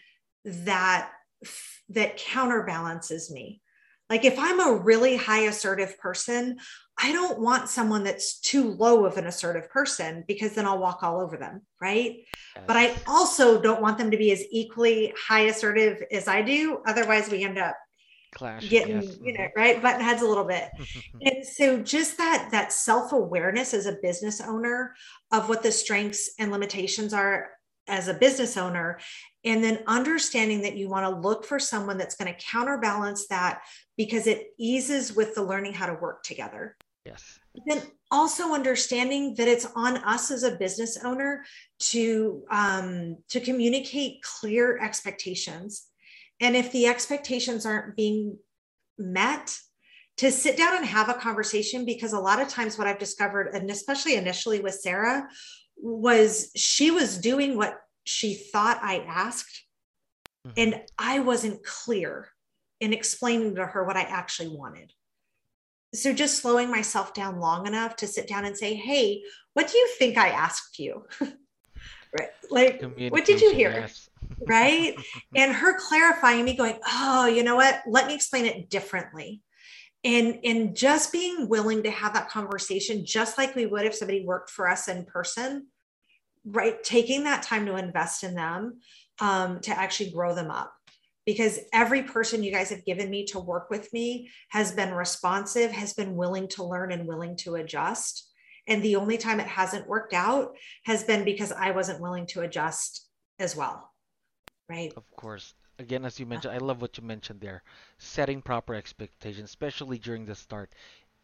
that 0.45 1.11
that 1.89 2.17
counterbalances 2.17 3.31
me. 3.31 3.61
Like 4.09 4.25
if 4.25 4.37
I'm 4.37 4.59
a 4.59 4.77
really 4.77 5.15
high 5.15 5.43
assertive 5.43 5.97
person, 5.97 6.59
I 7.01 7.13
don't 7.13 7.39
want 7.39 7.69
someone 7.69 8.03
that's 8.03 8.39
too 8.39 8.71
low 8.71 9.05
of 9.05 9.17
an 9.17 9.25
assertive 9.25 9.69
person 9.69 10.25
because 10.27 10.53
then 10.53 10.65
I'll 10.65 10.79
walk 10.79 11.01
all 11.01 11.21
over 11.21 11.37
them, 11.37 11.61
right? 11.79 12.17
But 12.67 12.75
I 12.75 12.93
also 13.07 13.61
don't 13.61 13.81
want 13.81 13.97
them 13.97 14.11
to 14.11 14.17
be 14.17 14.31
as 14.31 14.43
equally 14.51 15.13
high 15.17 15.41
assertive 15.41 16.03
as 16.11 16.27
I 16.27 16.41
do. 16.41 16.81
Otherwise, 16.85 17.29
we 17.29 17.43
end 17.43 17.57
up 17.57 17.75
Clash, 18.33 18.69
getting, 18.69 19.01
yes. 19.01 19.17
you 19.21 19.33
know, 19.33 19.47
right, 19.55 19.81
button 19.81 20.01
heads 20.01 20.21
a 20.21 20.27
little 20.27 20.45
bit. 20.45 20.69
And 21.21 21.45
so 21.45 21.79
just 21.79 22.17
that 22.17 22.49
that 22.51 22.71
self-awareness 22.71 23.73
as 23.73 23.85
a 23.85 23.97
business 24.01 24.41
owner 24.41 24.95
of 25.31 25.49
what 25.49 25.63
the 25.63 25.71
strengths 25.71 26.31
and 26.39 26.51
limitations 26.51 27.13
are 27.13 27.49
as 27.87 28.07
a 28.07 28.13
business 28.13 28.57
owner 28.57 28.99
and 29.43 29.63
then 29.63 29.83
understanding 29.87 30.61
that 30.61 30.77
you 30.77 30.87
want 30.87 31.05
to 31.05 31.27
look 31.27 31.45
for 31.45 31.59
someone 31.59 31.97
that's 31.97 32.15
going 32.15 32.33
to 32.33 32.39
counterbalance 32.43 33.27
that 33.27 33.61
because 33.97 34.27
it 34.27 34.47
eases 34.57 35.15
with 35.15 35.35
the 35.35 35.43
learning 35.43 35.73
how 35.73 35.87
to 35.87 35.93
work 35.95 36.23
together 36.23 36.75
Yes. 37.05 37.39
then 37.65 37.81
also 38.11 38.53
understanding 38.53 39.33
that 39.35 39.47
it's 39.47 39.65
on 39.75 39.97
us 39.97 40.29
as 40.29 40.43
a 40.43 40.55
business 40.57 40.99
owner 41.03 41.43
to 41.79 42.43
um, 42.51 43.17
to 43.29 43.39
communicate 43.39 44.21
clear 44.21 44.77
expectations 44.77 45.87
and 46.41 46.55
if 46.55 46.71
the 46.71 46.87
expectations 46.87 47.65
aren't 47.65 47.95
being 47.95 48.37
met 48.97 49.55
to 50.17 50.31
sit 50.31 50.57
down 50.57 50.75
and 50.75 50.85
have 50.85 51.07
a 51.07 51.13
conversation 51.13 51.85
because 51.85 52.11
a 52.13 52.19
lot 52.19 52.41
of 52.41 52.49
times 52.49 52.77
what 52.77 52.87
i've 52.87 52.99
discovered 52.99 53.47
and 53.53 53.69
especially 53.69 54.15
initially 54.15 54.59
with 54.59 54.73
sarah 54.73 55.27
was 55.77 56.51
she 56.55 56.91
was 56.91 57.17
doing 57.17 57.55
what 57.55 57.79
she 58.03 58.33
thought 58.33 58.79
i 58.81 58.97
asked. 59.07 59.65
Mhm. 60.45 60.53
and 60.57 60.81
i 60.97 61.19
wasn't 61.19 61.63
clear 61.63 62.27
in 62.79 62.93
explaining 62.93 63.55
to 63.55 63.65
her 63.65 63.83
what 63.85 63.95
i 63.95 64.01
actually 64.01 64.49
wanted. 64.49 64.91
So 65.93 66.13
just 66.13 66.39
slowing 66.41 66.71
myself 66.71 67.13
down 67.13 67.39
long 67.39 67.67
enough 67.67 67.97
to 67.97 68.07
sit 68.07 68.27
down 68.27 68.45
and 68.45 68.57
say 68.57 68.73
hey 68.73 69.23
what 69.53 69.69
do 69.69 69.77
you 69.77 69.87
think 69.99 70.17
i 70.17 70.29
asked 70.29 70.79
you? 70.79 71.05
Right? 72.19 72.29
Like 72.49 72.83
what 73.09 73.23
did 73.23 73.39
you 73.39 73.53
hear? 73.53 73.71
yes. 73.71 74.09
Right? 74.47 74.95
and 75.35 75.53
her 75.53 75.77
clarifying 75.77 76.45
me, 76.45 76.55
going, 76.55 76.77
"Oh, 76.87 77.25
you 77.25 77.43
know 77.43 77.55
what? 77.55 77.81
Let 77.87 78.07
me 78.07 78.15
explain 78.15 78.45
it 78.45 78.69
differently." 78.69 79.41
And 80.03 80.39
and 80.43 80.75
just 80.75 81.11
being 81.11 81.47
willing 81.49 81.83
to 81.83 81.91
have 81.91 82.13
that 82.13 82.29
conversation, 82.29 83.05
just 83.05 83.37
like 83.37 83.55
we 83.55 83.65
would 83.65 83.85
if 83.85 83.95
somebody 83.95 84.25
worked 84.25 84.49
for 84.49 84.67
us 84.67 84.87
in 84.87 85.05
person, 85.05 85.67
right? 86.45 86.81
Taking 86.83 87.23
that 87.25 87.43
time 87.43 87.65
to 87.67 87.75
invest 87.75 88.23
in 88.23 88.35
them 88.35 88.79
um, 89.19 89.59
to 89.61 89.71
actually 89.71 90.11
grow 90.11 90.33
them 90.33 90.49
up 90.49 90.73
because 91.25 91.59
every 91.71 92.03
person 92.03 92.43
you 92.43 92.51
guys 92.51 92.69
have 92.69 92.85
given 92.85 93.09
me 93.09 93.25
to 93.25 93.39
work 93.39 93.69
with 93.69 93.91
me 93.93 94.29
has 94.49 94.71
been 94.71 94.93
responsive, 94.93 95.71
has 95.71 95.93
been 95.93 96.15
willing 96.15 96.47
to 96.49 96.63
learn 96.63 96.91
and 96.91 97.07
willing 97.07 97.35
to 97.37 97.55
adjust. 97.55 98.27
And 98.67 98.83
the 98.83 98.95
only 98.95 99.17
time 99.17 99.39
it 99.39 99.47
hasn't 99.47 99.87
worked 99.87 100.13
out 100.13 100.55
has 100.85 101.03
been 101.03 101.23
because 101.23 101.51
I 101.51 101.71
wasn't 101.71 102.01
willing 102.01 102.25
to 102.27 102.41
adjust 102.41 103.07
as 103.39 103.55
well. 103.55 103.90
Right. 104.71 104.93
Of 104.95 105.03
course. 105.15 105.53
Again, 105.79 106.05
as 106.05 106.19
you 106.19 106.25
mentioned, 106.25 106.53
I 106.53 106.57
love 106.59 106.81
what 106.81 106.97
you 106.97 107.03
mentioned 107.03 107.41
there. 107.41 107.63
Setting 107.97 108.41
proper 108.41 108.73
expectations, 108.75 109.49
especially 109.49 109.97
during 109.99 110.25
the 110.25 110.35
start, 110.35 110.71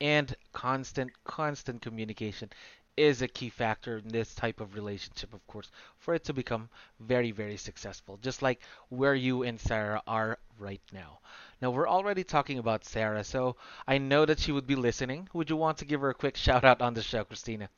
and 0.02 0.36
constant, 0.54 1.12
constant 1.24 1.82
communication 1.82 2.50
is 2.98 3.22
a 3.22 3.28
key 3.28 3.50
factor 3.50 3.98
in 4.00 4.10
this 4.10 4.36
type 4.36 4.60
of 4.60 4.76
relationship, 4.76 5.34
of 5.34 5.46
course, 5.48 5.72
for 5.98 6.14
it 6.16 6.24
to 6.26 6.34
become 6.34 6.70
very, 7.00 7.32
very 7.32 7.58
successful, 7.58 8.18
just 8.18 8.42
like 8.42 8.62
where 8.90 9.16
you 9.16 9.44
and 9.44 9.60
Sarah 9.60 10.02
are 10.08 10.40
right 10.60 10.82
now. 10.92 11.20
Now, 11.62 11.72
we're 11.72 11.88
already 11.90 12.24
talking 12.24 12.60
about 12.60 12.86
Sarah, 12.86 13.24
so 13.24 13.56
I 13.88 13.98
know 14.00 14.26
that 14.26 14.40
she 14.40 14.52
would 14.52 14.68
be 14.68 14.76
listening. 14.76 15.30
Would 15.34 15.50
you 15.50 15.58
want 15.58 15.78
to 15.80 15.86
give 15.86 16.02
her 16.02 16.10
a 16.10 16.14
quick 16.16 16.36
shout 16.38 16.66
out 16.66 16.82
on 16.82 16.94
the 16.96 17.04
show, 17.04 17.24
Christina? 17.24 17.70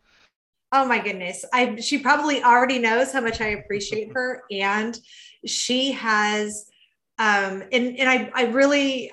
Oh 0.71 0.85
my 0.85 0.99
goodness. 0.99 1.43
I 1.53 1.77
she 1.77 1.99
probably 1.99 2.43
already 2.43 2.79
knows 2.79 3.11
how 3.11 3.21
much 3.21 3.41
I 3.41 3.47
appreciate 3.47 4.11
her 4.13 4.43
and 4.51 4.97
she 5.45 5.91
has 5.93 6.65
um 7.17 7.63
and 7.71 7.97
and 7.97 8.09
I 8.09 8.31
I 8.33 8.43
really 8.45 9.11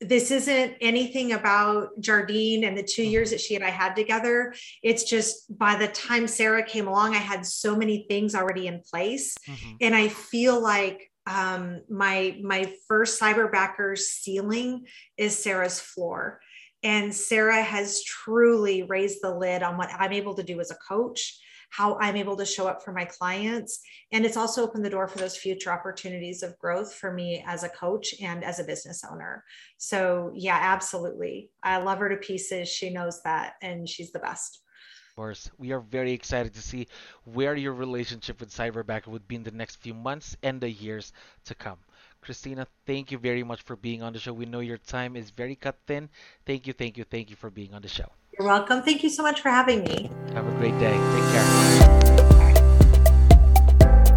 this 0.00 0.30
isn't 0.30 0.76
anything 0.80 1.32
about 1.32 2.00
Jardine 2.00 2.64
and 2.64 2.76
the 2.76 2.82
two 2.82 3.02
mm-hmm. 3.02 3.10
years 3.10 3.30
that 3.30 3.40
she 3.40 3.54
and 3.54 3.62
I 3.62 3.68
had 3.68 3.94
together. 3.94 4.54
It's 4.82 5.04
just 5.04 5.58
by 5.58 5.76
the 5.76 5.88
time 5.88 6.26
Sarah 6.26 6.64
came 6.64 6.88
along, 6.88 7.14
I 7.14 7.18
had 7.18 7.44
so 7.44 7.76
many 7.76 8.06
things 8.08 8.34
already 8.34 8.66
in 8.66 8.80
place. 8.90 9.36
Mm-hmm. 9.46 9.72
And 9.82 9.94
I 9.94 10.08
feel 10.08 10.60
like 10.60 11.10
um, 11.26 11.82
my 11.90 12.38
my 12.42 12.72
first 12.88 13.20
cyberbackers 13.20 13.98
ceiling 13.98 14.86
is 15.18 15.38
Sarah's 15.38 15.80
floor. 15.80 16.40
And 16.82 17.14
Sarah 17.14 17.62
has 17.62 18.02
truly 18.04 18.84
raised 18.84 19.18
the 19.22 19.34
lid 19.34 19.62
on 19.62 19.76
what 19.76 19.90
I'm 19.98 20.12
able 20.12 20.34
to 20.34 20.42
do 20.42 20.60
as 20.60 20.70
a 20.70 20.76
coach 20.76 21.38
how 21.70 21.96
I'm 22.00 22.16
able 22.16 22.36
to 22.36 22.44
show 22.44 22.66
up 22.66 22.82
for 22.82 22.92
my 22.92 23.04
clients. 23.04 23.80
And 24.12 24.26
it's 24.26 24.36
also 24.36 24.62
opened 24.62 24.84
the 24.84 24.90
door 24.90 25.08
for 25.08 25.18
those 25.18 25.36
future 25.36 25.72
opportunities 25.72 26.42
of 26.42 26.58
growth 26.58 26.92
for 26.92 27.12
me 27.12 27.42
as 27.46 27.62
a 27.62 27.68
coach 27.68 28.14
and 28.20 28.44
as 28.44 28.58
a 28.58 28.64
business 28.64 29.02
owner. 29.08 29.44
So, 29.78 30.32
yeah, 30.34 30.58
absolutely. 30.60 31.50
I 31.62 31.78
love 31.78 31.98
her 31.98 32.08
to 32.08 32.16
pieces. 32.16 32.68
She 32.68 32.90
knows 32.90 33.22
that, 33.22 33.54
and 33.62 33.88
she's 33.88 34.12
the 34.12 34.18
best. 34.18 34.62
Of 35.10 35.16
course, 35.16 35.50
we 35.58 35.72
are 35.72 35.80
very 35.80 36.12
excited 36.12 36.54
to 36.54 36.62
see 36.62 36.86
where 37.24 37.54
your 37.54 37.74
relationship 37.74 38.40
with 38.40 38.50
Cyberbacker 38.50 39.08
would 39.08 39.28
be 39.28 39.36
in 39.36 39.42
the 39.42 39.50
next 39.50 39.76
few 39.76 39.94
months 39.94 40.36
and 40.42 40.60
the 40.60 40.70
years 40.70 41.12
to 41.44 41.54
come. 41.54 41.78
Christina, 42.20 42.66
thank 42.86 43.10
you 43.10 43.18
very 43.18 43.42
much 43.42 43.62
for 43.62 43.76
being 43.76 44.02
on 44.02 44.12
the 44.12 44.18
show. 44.18 44.32
We 44.32 44.46
know 44.46 44.60
your 44.60 44.78
time 44.78 45.16
is 45.16 45.30
very 45.30 45.56
cut 45.56 45.76
thin. 45.86 46.08
Thank 46.46 46.66
you, 46.66 46.72
thank 46.72 46.96
you, 46.96 47.04
thank 47.04 47.30
you 47.30 47.36
for 47.36 47.50
being 47.50 47.74
on 47.74 47.82
the 47.82 47.88
show. 47.88 48.10
You're 48.38 48.48
welcome. 48.48 48.82
Thank 48.82 49.02
you 49.02 49.10
so 49.10 49.22
much 49.22 49.40
for 49.40 49.50
having 49.50 49.84
me. 49.84 50.10
Have 50.32 50.46
a 50.46 50.58
great 50.58 50.78
day. 50.78 50.92
Take 50.92 51.32
care. 51.32 51.99